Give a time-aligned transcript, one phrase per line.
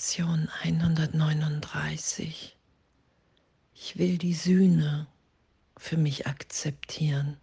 [0.00, 2.56] Lektion 139.
[3.74, 5.08] Ich will die Sühne
[5.76, 7.36] für mich akzeptieren.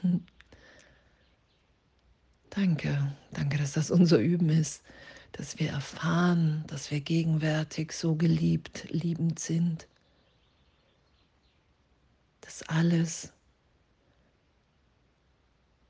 [2.50, 4.84] Danke, danke, dass das unser Üben ist,
[5.32, 9.88] dass wir erfahren, dass wir gegenwärtig so geliebt, liebend sind,
[12.42, 13.32] dass alles,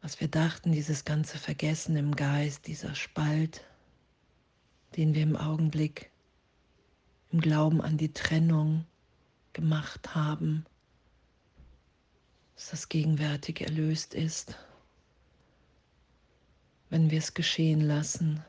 [0.01, 3.63] was wir dachten, dieses ganze Vergessen im Geist, dieser Spalt,
[4.97, 6.11] den wir im Augenblick
[7.33, 8.85] im Glauben an die Trennung
[9.53, 10.65] gemacht haben,
[12.55, 14.57] dass das gegenwärtig erlöst ist,
[16.89, 18.45] wenn wir es geschehen lassen.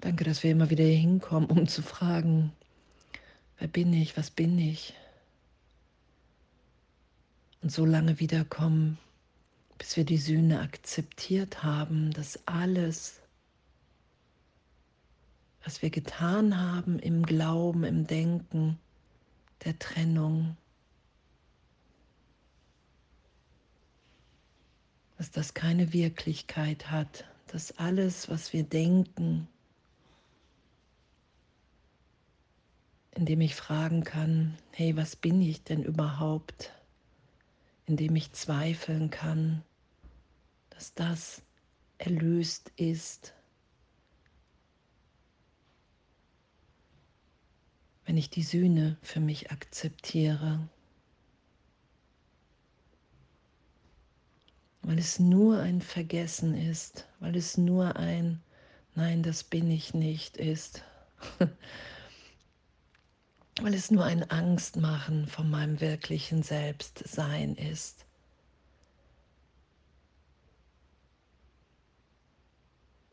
[0.00, 2.52] Danke, dass wir immer wieder hier hinkommen, um zu fragen,
[3.58, 4.94] wer bin ich, was bin ich?
[7.62, 8.98] Und so lange wiederkommen,
[9.78, 13.20] bis wir die Sühne akzeptiert haben, dass alles,
[15.64, 18.78] was wir getan haben im Glauben, im Denken,
[19.64, 20.56] der Trennung,
[25.16, 29.48] dass das keine Wirklichkeit hat, dass alles, was wir denken,
[33.12, 36.72] indem ich fragen kann, hey, was bin ich denn überhaupt,
[37.86, 39.62] indem ich zweifeln kann,
[40.70, 41.42] dass das
[41.96, 43.32] erlöst ist
[48.14, 50.68] wenn ich die Sühne für mich akzeptiere.
[54.82, 58.40] Weil es nur ein Vergessen ist, weil es nur ein
[58.94, 60.84] Nein, das bin ich nicht ist.
[63.60, 68.06] weil es nur ein Angstmachen von meinem wirklichen Selbstsein ist.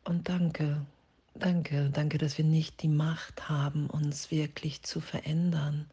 [0.03, 0.85] Und danke,
[1.33, 5.89] Danke, danke, dass wir nicht die Macht haben, uns wirklich zu verändern,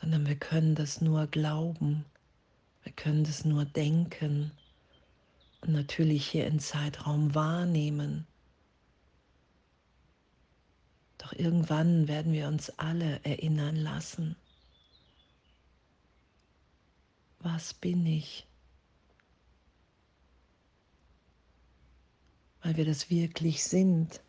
[0.00, 2.04] sondern wir können das nur glauben,
[2.82, 4.52] wir können das nur denken
[5.60, 8.26] und natürlich hier im Zeitraum wahrnehmen.
[11.18, 14.36] Doch irgendwann werden wir uns alle erinnern lassen.
[17.40, 18.47] Was bin ich?
[22.62, 24.20] Weil wir das wirklich sind.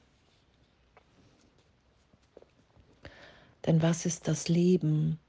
[3.66, 5.20] Denn was ist das Leben,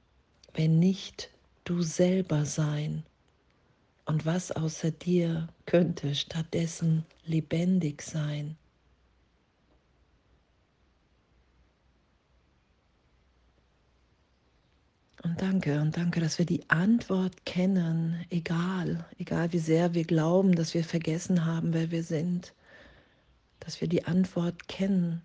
[0.53, 1.29] wenn nicht
[1.63, 3.03] du selber sein?
[4.05, 8.57] Und was außer dir könnte stattdessen lebendig sein?
[15.23, 20.55] Und danke, und danke, dass wir die Antwort kennen, egal, egal wie sehr wir glauben,
[20.55, 22.53] dass wir vergessen haben, wer wir sind
[23.61, 25.21] dass wir die Antwort kennen,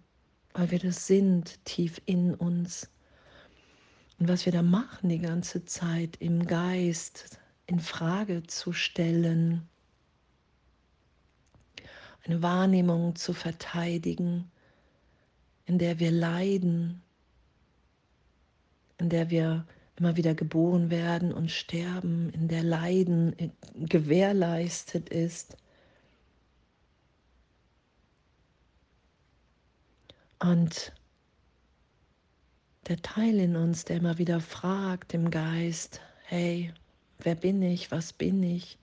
[0.53, 2.89] weil wir das sind tief in uns.
[4.19, 9.69] Und was wir da machen die ganze Zeit im Geist, in Frage zu stellen,
[12.25, 14.51] eine Wahrnehmung zu verteidigen,
[15.65, 17.03] in der wir leiden,
[18.99, 19.67] in der wir
[19.97, 23.35] immer wieder geboren werden und sterben, in der Leiden
[23.75, 25.57] gewährleistet ist.
[30.39, 30.93] Und
[32.89, 36.73] der Teil in uns, der immer wieder fragt im Geist, hey,
[37.19, 38.79] wer bin ich, was bin ich,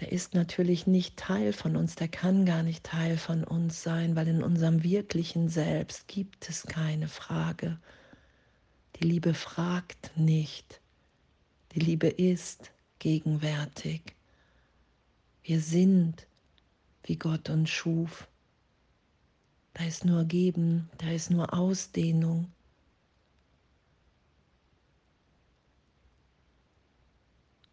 [0.00, 4.14] der ist natürlich nicht Teil von uns, der kann gar nicht Teil von uns sein,
[4.14, 7.78] weil in unserem wirklichen Selbst gibt es keine Frage.
[8.96, 10.80] Die Liebe fragt nicht,
[11.72, 14.14] die Liebe ist gegenwärtig.
[15.42, 16.26] Wir sind,
[17.04, 18.28] wie Gott uns schuf.
[19.76, 22.50] Da ist nur Geben, da ist nur Ausdehnung.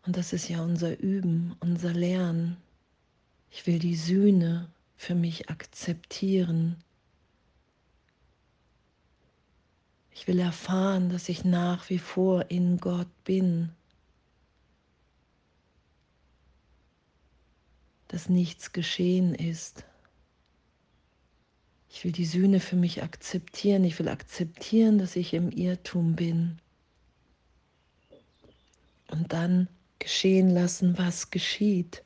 [0.05, 2.57] Und das ist ja unser Üben, unser Lernen.
[3.51, 6.75] Ich will die Sühne für mich akzeptieren.
[10.11, 13.69] Ich will erfahren, dass ich nach wie vor in Gott bin.
[18.09, 19.85] Dass nichts geschehen ist.
[21.95, 23.83] Ich will die Sühne für mich akzeptieren.
[23.83, 26.57] Ich will akzeptieren, dass ich im Irrtum bin.
[29.11, 29.67] Und dann
[29.99, 32.03] geschehen lassen, was geschieht.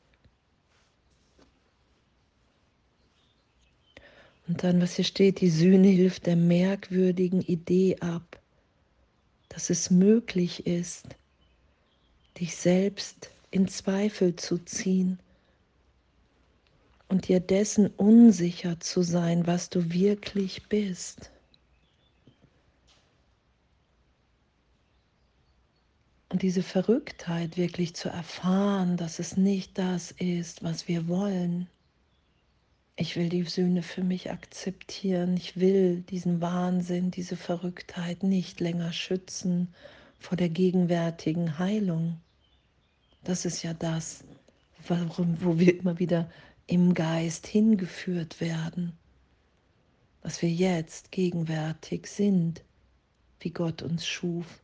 [4.46, 8.42] Und dann, was hier steht, die Sühne hilft der merkwürdigen Idee ab,
[9.48, 11.06] dass es möglich ist,
[12.38, 15.18] dich selbst in Zweifel zu ziehen
[17.10, 21.32] und dir dessen unsicher zu sein, was du wirklich bist.
[26.30, 31.68] Und diese Verrücktheit wirklich zu erfahren, dass es nicht das ist, was wir wollen.
[32.98, 35.38] Ich will die Sühne für mich akzeptieren.
[35.38, 39.74] Ich will diesen Wahnsinn, diese Verrücktheit nicht länger schützen
[40.20, 42.20] vor der gegenwärtigen Heilung.
[43.24, 44.26] Das ist ja das,
[44.88, 46.30] warum, wo wir immer wieder
[46.68, 48.94] im Geist hingeführt werden,
[50.22, 52.64] dass wir jetzt gegenwärtig sind,
[53.40, 54.62] wie Gott uns schuf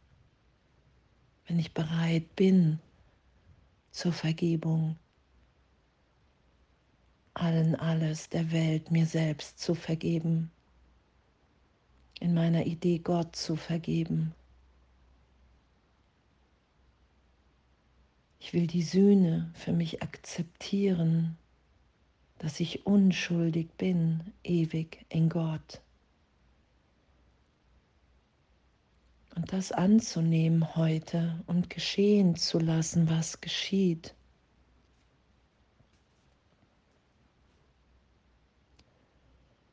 [1.48, 2.80] wenn ich bereit bin
[3.92, 4.98] zur Vergebung,
[7.34, 10.52] allen alles der Welt mir selbst zu vergeben,
[12.20, 14.34] in meiner Idee Gott zu vergeben.
[18.40, 21.38] Ich will die Sühne für mich akzeptieren,
[22.44, 25.82] dass ich unschuldig bin, ewig in Gott.
[29.34, 34.14] Und das anzunehmen heute und geschehen zu lassen, was geschieht.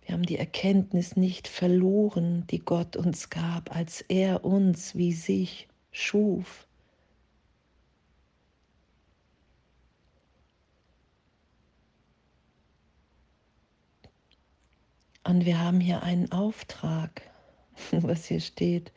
[0.03, 5.67] Wir haben die Erkenntnis nicht verloren, die Gott uns gab, als er uns wie sich
[5.91, 6.69] schuf.
[15.31, 17.23] Und wir haben hier einen Auftrag,
[17.93, 18.91] was hier steht.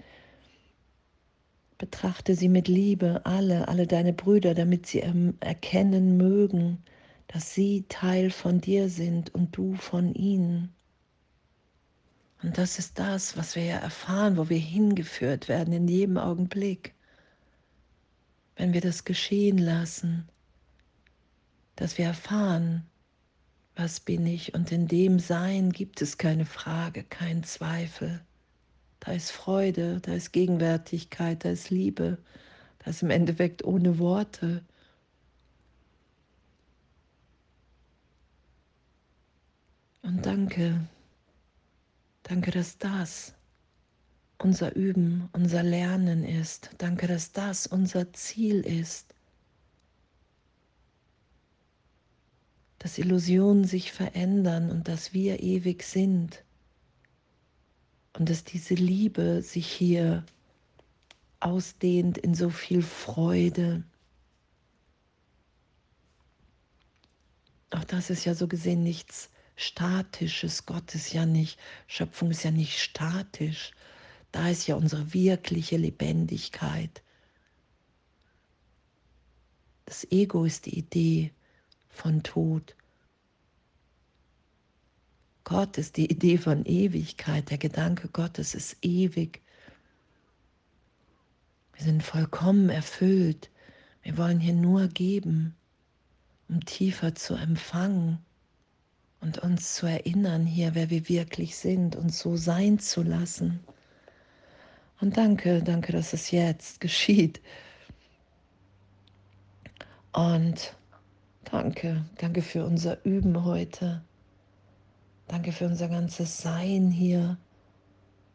[1.78, 5.04] Betrachte sie mit Liebe, alle, alle deine Brüder, damit sie
[5.42, 6.80] erkennen mögen,
[7.28, 10.74] dass sie Teil von dir sind und du von ihnen.
[12.42, 16.96] Und das ist das, was wir ja erfahren, wo wir hingeführt werden in jedem Augenblick.
[18.56, 20.28] Wenn wir das geschehen lassen,
[21.76, 22.90] dass wir erfahren,
[23.76, 28.22] was bin ich und in dem Sein gibt es keine Frage, kein Zweifel.
[29.00, 32.18] Da ist Freude, da ist Gegenwärtigkeit, da ist Liebe,
[32.80, 34.64] da ist im Endeffekt ohne Worte.
[40.04, 40.88] Und danke,
[42.24, 43.34] danke, dass das
[44.38, 46.70] unser Üben, unser Lernen ist.
[46.78, 49.13] Danke, dass das unser Ziel ist.
[52.84, 56.44] Dass Illusionen sich verändern und dass wir ewig sind
[58.12, 60.26] und dass diese Liebe sich hier
[61.40, 63.86] ausdehnt in so viel Freude.
[67.72, 70.66] Auch das ist ja so gesehen nichts Statisches.
[70.66, 71.58] Gott ist ja nicht,
[71.88, 73.72] Schöpfung ist ja nicht statisch.
[74.34, 77.02] Da ist ja unsere wirkliche Lebendigkeit.
[79.86, 81.32] Das Ego ist die Idee
[81.94, 82.76] von Tod.
[85.44, 87.50] Gott ist die Idee von Ewigkeit.
[87.50, 89.42] Der Gedanke Gottes ist ewig.
[91.74, 93.50] Wir sind vollkommen erfüllt.
[94.04, 95.56] Wir wollen hier nur geben,
[96.50, 98.20] um tiefer zu empfangen
[99.22, 103.60] und uns zu erinnern hier, wer wir wirklich sind und so sein zu lassen.
[105.00, 107.42] Und danke, danke, dass es jetzt geschieht.
[110.14, 110.76] Und
[111.54, 114.04] danke, danke für unser Üben heute.
[115.28, 117.38] Danke für unser ganzes Sein hier,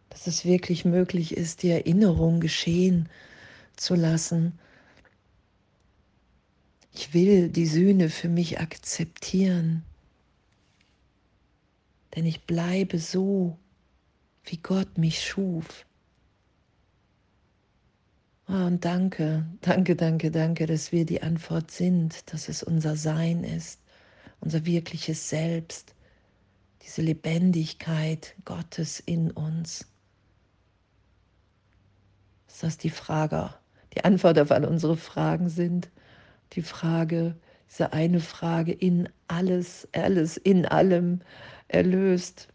[0.08, 3.08] dass es wirklich möglich ist, die Erinnerung geschehen
[3.76, 4.56] zu lassen.
[6.94, 9.82] Ich will die Sühne für mich akzeptieren,
[12.14, 13.58] denn ich bleibe so,
[14.44, 15.84] wie Gott mich schuf.
[18.66, 23.80] Und danke, danke, danke, danke, dass wir die Antwort sind, dass es unser Sein ist,
[24.40, 25.94] unser wirkliches Selbst,
[26.82, 29.86] diese Lebendigkeit Gottes in uns.
[32.48, 33.54] Dass das die Frage,
[33.94, 35.88] die Antwort auf alle unsere Fragen sind.
[36.54, 37.36] Die Frage,
[37.70, 41.20] diese eine Frage in alles, alles in allem
[41.68, 42.48] erlöst.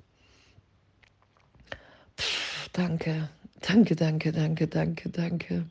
[2.19, 3.29] Pff, danke,
[3.61, 5.65] danke, danke, danke, danke, danke.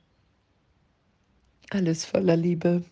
[1.74, 2.84] Alles voller Liebe.